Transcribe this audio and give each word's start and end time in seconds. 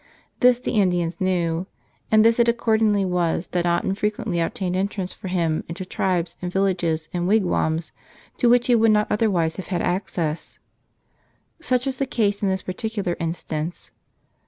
This 0.39 0.59
the 0.59 0.71
In¬ 0.77 0.91
dians 0.91 1.21
knew; 1.21 1.67
and 2.09 2.25
this 2.25 2.39
it 2.39 2.49
accordingly 2.49 3.05
was 3.05 3.45
that 3.51 3.65
not 3.65 3.83
in¬ 3.83 3.95
frequently 3.95 4.39
obtained 4.39 4.75
entrance 4.75 5.13
for 5.13 5.27
him 5.27 5.63
into 5.69 5.85
tribes 5.85 6.37
and 6.41 6.51
villages 6.51 7.07
and 7.13 7.27
wigwams 7.27 7.91
to 8.37 8.49
which 8.49 8.65
he 8.65 8.73
would 8.73 8.89
not 8.89 9.11
otherwise 9.11 9.57
have 9.57 9.67
had 9.67 9.83
access. 9.83 10.57
Such 11.59 11.85
was 11.85 11.99
the 11.99 12.07
case 12.07 12.41
in 12.41 12.49
this 12.49 12.63
particular 12.63 13.15
instance. 13.19 13.91